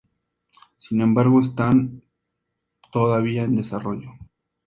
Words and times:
Sin 0.79 0.99
embargo, 1.01 1.39
están 1.41 2.01
todavía 2.91 3.43
en 3.43 3.55
desarrollo. 3.55 4.13